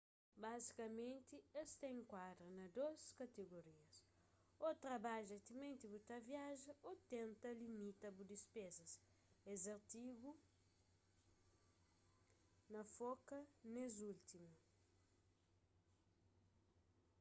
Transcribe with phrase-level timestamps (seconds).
[0.41, 3.93] bazikamenti es ta enkuadra na dôs kategorias
[4.65, 8.91] ô trabadja timenti bu ta viaja ô tenta limita bu dispezas
[9.53, 10.31] es artigu
[12.73, 13.39] na foka
[13.73, 14.51] nes últimu